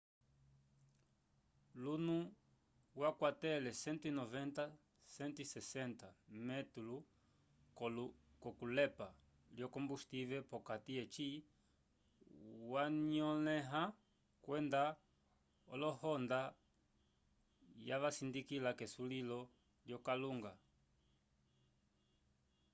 luno 1.83 2.17
wakwatele 3.01 3.69
120-160 3.83 6.37
metelo 6.47 6.97
k'okulepa 8.41 9.07
lyo-kombustivel 9.55 10.43
p'okati 10.49 10.93
eci 11.03 11.29
yanyolẽha 12.73 13.83
kwenda 14.43 14.83
olohonda 15.73 16.39
yavasindika 17.89 18.69
k'esulilo 18.79 19.39
lyokalunga 19.87 20.53